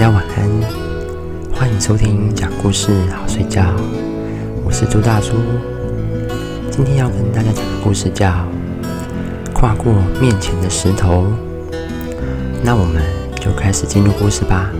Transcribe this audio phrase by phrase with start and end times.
[0.00, 0.48] 家晚安，
[1.52, 3.62] 欢迎收听讲故事好睡觉。
[4.64, 5.34] 我是朱大叔，
[6.70, 8.28] 今天要跟大家讲的故事叫
[9.52, 11.26] 《跨过面前的石头》。
[12.62, 13.02] 那我们
[13.38, 14.70] 就开始进入故事吧。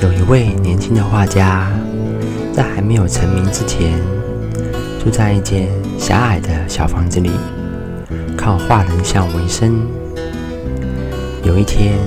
[0.00, 1.70] 有一位年轻的画家，
[2.52, 4.00] 在还没有成名之前，
[5.00, 7.30] 住在一间狭隘的小房子里，
[8.36, 9.86] 靠画人像为生。
[11.44, 11.98] 有一天，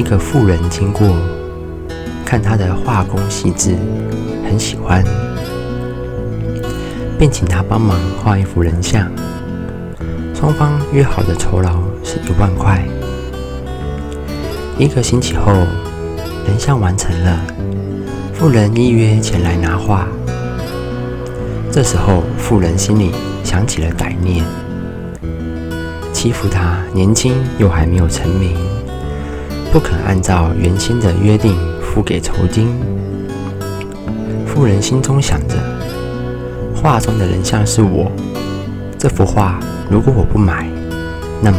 [0.00, 1.06] 一个妇人经过，
[2.24, 3.76] 看他的画工细致，
[4.48, 5.04] 很喜欢，
[7.18, 9.06] 便请他帮忙画一幅人像。
[10.34, 12.82] 双方约好的酬劳是一万块。
[14.78, 15.52] 一个星期后，
[16.46, 17.38] 人像完成了，
[18.32, 20.08] 妇人依约前来拿画。
[21.70, 23.12] 这时候，妇人心里
[23.44, 24.42] 想起了歹念。
[26.10, 28.56] 欺负他年轻又还没有成名，
[29.72, 32.68] 不肯按照原先的约定付给酬金。
[34.44, 35.54] 妇人心中想着：
[36.74, 38.10] 画中的人像是我，
[38.98, 40.68] 这幅画如果我不买，
[41.40, 41.58] 那么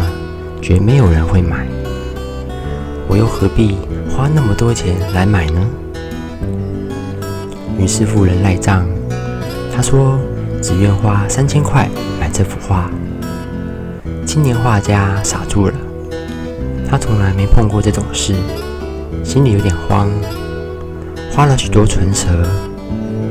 [0.62, 1.66] 绝没有人会买。
[3.08, 3.78] 我又何必
[4.10, 5.66] 花那么多钱来买呢？
[7.80, 8.86] 于是妇人赖账，
[9.74, 10.20] 他说
[10.62, 11.90] 只愿花三千块
[12.20, 12.92] 买这幅画。
[14.26, 15.74] 青年画家傻住了，
[16.92, 18.36] 他从来没碰过这种事，
[19.24, 20.12] 心里有点慌，
[21.32, 22.28] 花了许多唇舌，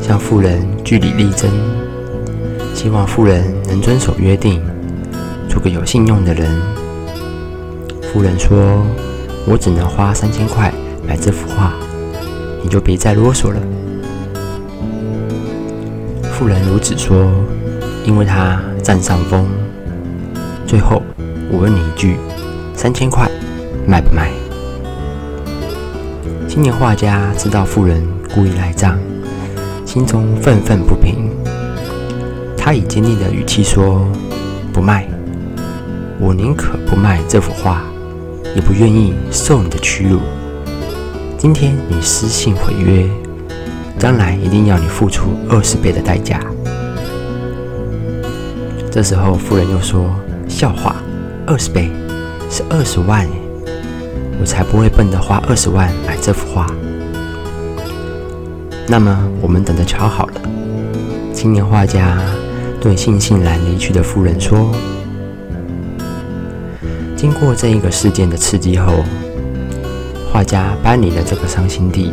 [0.01, 1.51] 向妇人据理力争，
[2.75, 4.63] 希望妇人能遵守约定，
[5.47, 6.51] 做个有信用的人。
[8.11, 8.83] 妇人说
[9.47, 10.73] ：“我只能花三千块
[11.07, 11.75] 买这幅画，
[12.63, 13.61] 你就别再啰嗦了。”
[16.33, 17.31] 妇人如此说，
[18.07, 19.47] 因为他占上风。
[20.67, 21.03] 最后，
[21.53, 22.17] 我问你一句：
[22.75, 23.30] 三千块
[23.91, 24.31] 卖不卖？
[26.49, 28.97] 青年画家知道富人故意赖账，
[29.85, 31.29] 心中愤愤不平。
[32.57, 34.07] 他以坚定的语气说
[34.73, 35.09] ：“不卖，
[36.21, 37.83] 我宁可不卖这幅画，
[38.55, 40.21] 也不愿意受你的屈辱。
[41.37, 43.09] 今天你失信毁约，
[43.99, 46.41] 将来一定要你付出二十倍的代价。”
[48.89, 50.09] 这时候，富人又说。
[50.47, 50.97] 笑话，
[51.47, 51.91] 二十倍
[52.49, 53.27] 是二十万！
[54.41, 56.67] 我才不会笨的花二十万买这幅画。
[58.89, 60.41] 那么，我们等着瞧好了。
[61.33, 62.19] 青年画家
[62.81, 64.73] 对悻悻然离去的妇人说
[67.17, 69.05] ：“经过这一个事件的刺激后，
[70.33, 72.13] 画家搬离了这个伤心地，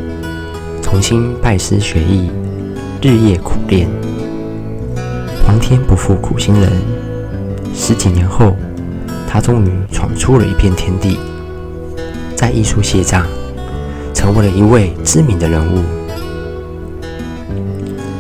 [0.82, 2.30] 重新拜师学艺，
[3.02, 3.90] 日夜苦练。
[5.46, 6.72] 皇天不负苦心人。”
[7.74, 8.56] 十几年后，
[9.28, 11.18] 他终于闯出了一片天地，
[12.38, 13.26] 在艺术界上
[14.14, 15.82] 成为了一位知名的人物。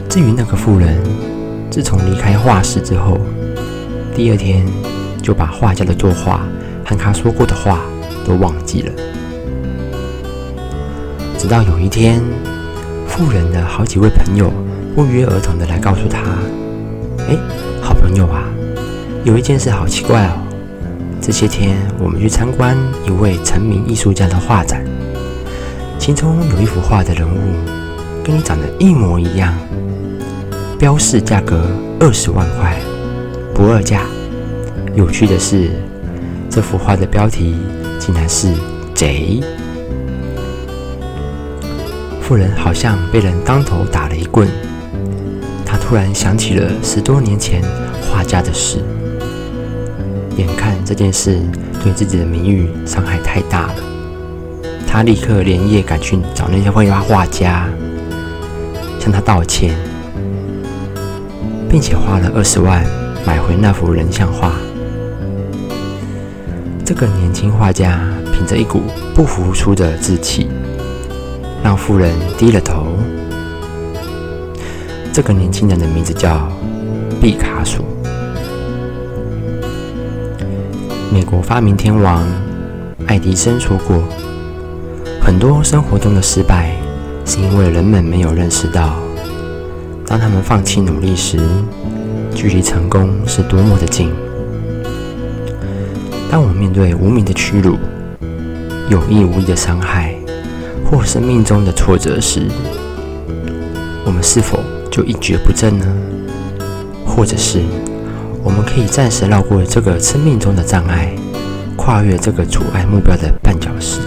[0.09, 0.97] 至于那个妇人，
[1.69, 3.19] 自从离开画室之后，
[4.15, 4.65] 第二天
[5.21, 6.41] 就把画家的作画
[6.83, 7.81] 和他说过的话
[8.25, 8.91] 都忘记了。
[11.37, 12.19] 直到有一天，
[13.07, 14.51] 妇人的好几位朋友
[14.95, 16.23] 不约而同的来告诉他
[17.29, 17.37] ：“哎，
[17.79, 18.45] 好朋友啊！”
[19.23, 20.46] 有一件事好奇怪哦，
[21.27, 22.73] 这些天我们去参观
[23.05, 24.81] 一位成名艺术家的画展，
[25.99, 27.37] 其中有一幅画的人物
[28.23, 29.53] 跟你长得一模一样，
[30.79, 32.79] 标示价格二十万块，
[33.53, 34.03] 不二价。
[34.95, 35.69] 有趣的是，
[36.49, 37.57] 这幅画的标题
[37.99, 38.53] 竟然是
[38.95, 39.43] “贼”。
[42.23, 44.47] 富人好像被人当头打了一棍，
[45.65, 47.61] 他突然想起了十多年前
[48.09, 48.79] 画家的事。
[50.37, 51.39] 眼看这件事
[51.83, 53.75] 对自己的名誉伤害太大了，
[54.87, 57.67] 他立刻连夜赶去找那些绘画画家，
[58.99, 59.75] 向他道歉，
[61.67, 62.85] 并且花了二十万
[63.25, 64.53] 买回那幅人像画。
[66.85, 67.99] 这个年轻画家
[68.31, 68.81] 凭着一股
[69.15, 70.47] 不服输的志气，
[71.63, 72.95] 让富人低了头。
[75.11, 76.47] 这个年轻人的名字叫
[77.19, 77.83] 毕卡索。
[81.09, 82.27] 美国发明天王
[83.05, 84.03] 爱迪生说过
[85.23, 86.75] ：“很多生活中的失败，
[87.25, 88.93] 是因为人们没有认识到，
[90.05, 91.39] 当他们放弃努力时，
[92.35, 94.11] 距离成功是多么的近。
[96.29, 97.77] 当我们面对无名的屈辱、
[98.89, 100.13] 有意无意的伤害
[100.85, 102.41] 或生命中的挫折时，
[104.05, 104.59] 我们是否
[104.91, 105.85] 就一蹶不振呢？
[107.05, 107.61] 或者是？”
[108.47, 111.13] 我们可以暂时绕过这个生命中的障碍，
[111.75, 113.99] 跨越这个阻碍目标的绊脚石，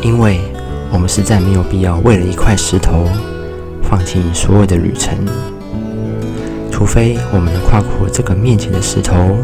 [0.00, 0.40] 因为
[0.90, 3.06] 我们实在没有必要为了一块石头
[3.82, 5.14] 放弃所有的旅程，
[6.70, 9.36] 除非我们能跨过这个面前的石头，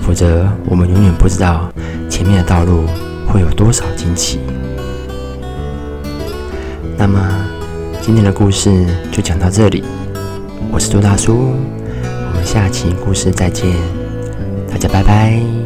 [0.00, 1.70] 否则我们永远不知道
[2.08, 2.86] 前面的道路
[3.28, 4.40] 会有多少惊奇。
[6.96, 7.20] 那么，
[8.00, 9.84] 今天的故事就讲到这里。
[10.80, 13.70] 我是周大叔，我们下期故事再见，
[14.66, 15.59] 大家拜拜。